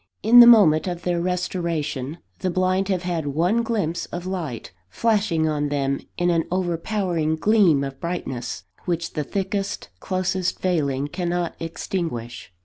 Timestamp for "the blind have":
2.39-3.03